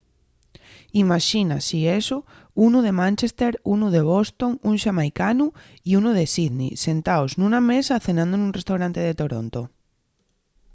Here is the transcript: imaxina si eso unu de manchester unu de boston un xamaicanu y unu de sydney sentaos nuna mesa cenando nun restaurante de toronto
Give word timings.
imaxina 1.03 1.57
si 1.67 1.79
eso 2.01 2.17
unu 2.67 2.79
de 2.87 2.93
manchester 3.01 3.53
unu 3.73 3.87
de 3.95 4.01
boston 4.11 4.51
un 4.69 4.75
xamaicanu 4.83 5.45
y 5.89 5.91
unu 5.99 6.09
de 6.19 6.25
sydney 6.33 6.71
sentaos 6.85 7.31
nuna 7.39 7.59
mesa 7.71 8.03
cenando 8.05 8.35
nun 8.37 8.55
restaurante 8.59 8.99
de 9.07 9.13
toronto 9.21 9.61